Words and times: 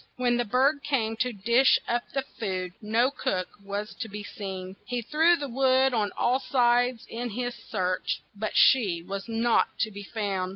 When 0.15 0.37
the 0.37 0.45
bird 0.45 0.81
came 0.81 1.15
to 1.17 1.31
dish 1.31 1.77
up 1.87 2.05
the 2.11 2.23
food, 2.23 2.73
no 2.81 3.11
cook 3.11 3.49
was 3.63 3.93
to 3.99 4.09
be 4.09 4.23
seen. 4.23 4.75
He 4.87 5.03
threw 5.03 5.35
the 5.35 5.47
wood 5.47 5.93
on 5.93 6.09
all 6.17 6.39
sides 6.39 7.05
in 7.07 7.29
his 7.29 7.53
search, 7.69 8.23
but 8.35 8.57
she 8.57 9.03
was 9.03 9.25
not 9.27 9.77
to 9.77 9.91
be 9.91 10.01
found. 10.01 10.49